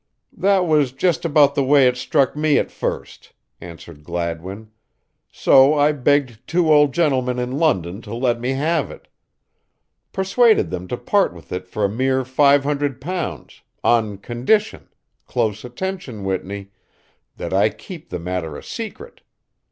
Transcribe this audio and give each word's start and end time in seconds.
"That 0.35 0.65
was 0.65 0.93
just 0.93 1.25
about 1.25 1.53
the 1.53 1.63
way 1.63 1.87
it 1.87 1.95
struck 1.95 2.35
me 2.35 2.57
at 2.57 2.71
first," 2.71 3.33
answered 3.61 4.03
Gladwin, 4.03 4.71
"so 5.31 5.75
I 5.75 5.91
begged 5.91 6.39
two 6.47 6.73
old 6.73 6.91
gentlemen 6.91 7.37
in 7.37 7.59
London 7.59 8.01
to 8.01 8.15
let 8.15 8.39
me 8.41 8.53
have 8.53 8.89
it. 8.89 9.07
Persuaded 10.11 10.71
them 10.71 10.87
to 10.87 10.97
part 10.97 11.33
with 11.35 11.51
it 11.51 11.67
for 11.67 11.85
a 11.85 11.87
mere 11.87 12.25
five 12.25 12.63
hundred 12.63 12.99
pounds, 12.99 13.61
on 13.83 14.17
condition 14.17 14.89
close 15.27 15.63
attention, 15.63 16.23
Whitney 16.23 16.71
that 17.37 17.53
I 17.53 17.69
keep 17.69 18.09
the 18.09 18.17
matter 18.17 18.57
a 18.57 18.63
secret. 18.63 19.21